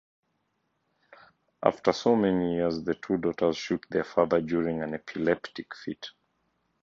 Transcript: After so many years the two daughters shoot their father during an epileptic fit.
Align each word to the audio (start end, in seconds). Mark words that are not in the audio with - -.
After 1.61 1.93
so 1.93 2.15
many 2.15 2.55
years 2.55 2.83
the 2.83 2.95
two 2.95 3.17
daughters 3.17 3.55
shoot 3.55 3.85
their 3.91 4.03
father 4.03 4.41
during 4.41 4.81
an 4.81 4.95
epileptic 4.95 5.75
fit. 5.75 6.07